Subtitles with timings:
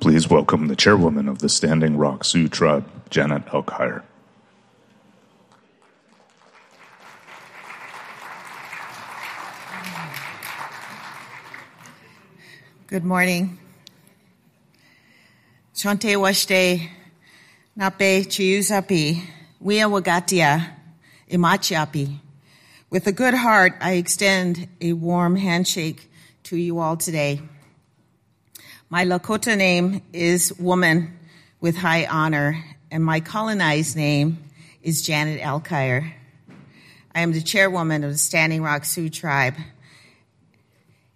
[0.00, 4.02] Please welcome the chairwoman of the Standing Rock Sioux Tribe, Janet Alkire.
[12.86, 13.58] Good morning.
[15.74, 16.88] Chante washte
[17.76, 19.20] nape chiusapi,
[19.60, 20.74] wia wagatia,
[21.28, 22.20] imachiapi.
[22.88, 26.08] With a good heart, I extend a warm handshake
[26.44, 27.40] to you all today.
[28.90, 31.18] My Lakota name is Woman
[31.60, 34.42] with High Honor, and my colonized name
[34.82, 36.14] is Janet Alkire.
[37.14, 39.56] I am the chairwoman of the Standing Rock Sioux Tribe.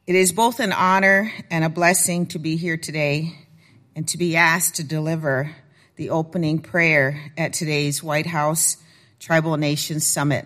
[0.06, 3.38] It is both an honor and a blessing to be here today
[3.96, 5.56] and to be asked to deliver
[5.96, 8.76] the opening prayer at today's White House
[9.18, 10.44] Tribal Nations Summit.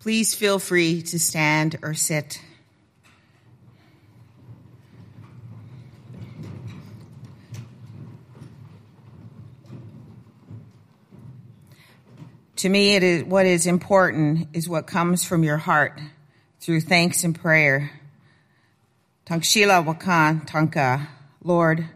[0.00, 2.42] Please feel free to stand or sit.
[12.60, 15.98] To me, it is, what is important is what comes from your heart
[16.60, 17.90] through thanks and prayer.
[19.24, 21.08] Tankshila Wakan Tanka,
[21.42, 21.88] Lord,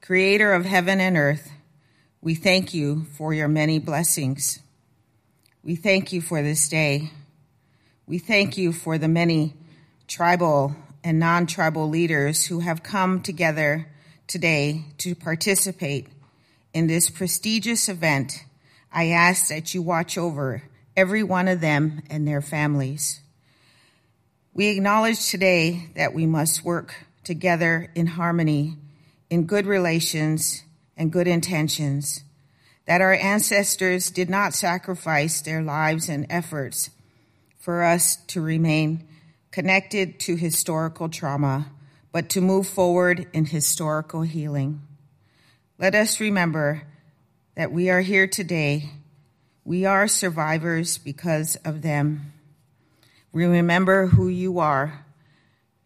[0.00, 1.52] creator of heaven and earth,
[2.22, 4.60] we thank you for your many blessings.
[5.62, 7.10] We thank you for this day.
[8.06, 9.52] We thank you for the many
[10.08, 13.88] tribal and non tribal leaders who have come together
[14.26, 16.08] today to participate
[16.72, 18.46] in this prestigious event
[18.92, 20.62] I ask that you watch over
[20.96, 23.20] every one of them and their families.
[24.52, 28.76] We acknowledge today that we must work together in harmony,
[29.30, 30.62] in good relations
[30.96, 32.22] and good intentions,
[32.84, 36.90] that our ancestors did not sacrifice their lives and efforts
[37.58, 39.08] for us to remain
[39.50, 41.70] connected to historical trauma,
[42.10, 44.82] but to move forward in historical healing.
[45.78, 46.82] Let us remember
[47.54, 48.90] that we are here today.
[49.64, 52.32] We are survivors because of them.
[53.32, 55.04] We remember who you are,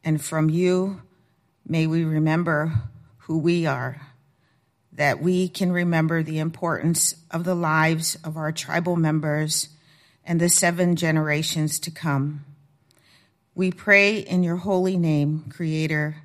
[0.04, 1.02] and from you,
[1.66, 2.72] may we remember
[3.18, 4.00] who we are,
[4.92, 9.68] that we can remember the importance of the lives of our tribal members
[10.24, 12.44] and the seven generations to come.
[13.54, 16.16] We pray in your holy name, Creator,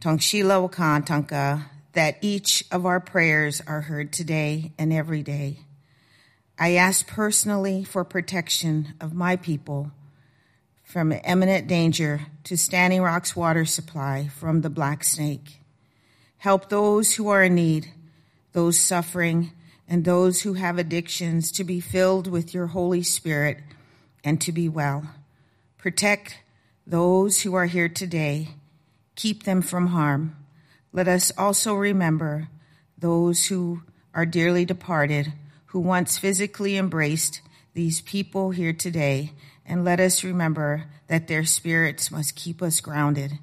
[0.00, 5.58] Tongshila Wakan Tanka, that each of our prayers are heard today and every day.
[6.58, 9.90] I ask personally for protection of my people
[10.84, 15.60] from imminent danger to Standing Rock's water supply from the Black Snake.
[16.38, 17.92] Help those who are in need,
[18.52, 19.52] those suffering,
[19.88, 23.58] and those who have addictions to be filled with your Holy Spirit
[24.22, 25.10] and to be well.
[25.78, 26.38] Protect
[26.86, 28.48] those who are here today.
[29.16, 30.36] Keep them from harm
[30.92, 32.48] let us also remember
[32.98, 33.82] those who
[34.14, 35.32] are dearly departed,
[35.66, 37.40] who once physically embraced
[37.74, 39.32] these people here today,
[39.64, 43.38] and let us remember that their spirits must keep us grounded.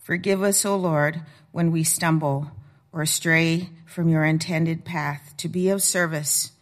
[0.00, 2.50] Forgive us, O Lord, when we stumble
[2.92, 6.52] or stray from your intended path to be of service.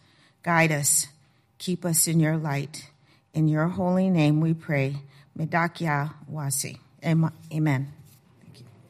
[0.43, 1.07] Guide us,
[1.57, 2.89] keep us in your light.
[3.33, 4.97] In your holy name we pray.
[5.37, 6.77] Medakya Wasi.
[7.03, 8.02] Amen.